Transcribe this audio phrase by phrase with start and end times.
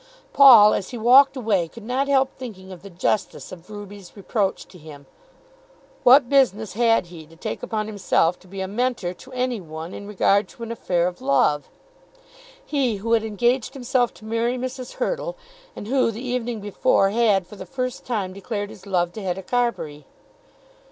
[0.33, 4.65] Paul as he walked away could not help thinking of the justice of Ruby's reproach
[4.69, 5.05] to him.
[6.01, 9.93] What business had he to take upon himself to be a Mentor to any one
[9.93, 11.69] in regard to an affair of love;
[12.65, 14.93] he, who had engaged himself to marry Mrs.
[14.93, 15.37] Hurtle,
[15.75, 19.43] and who the evening before had for the first time declared his love to Hetta
[19.43, 20.07] Carbury?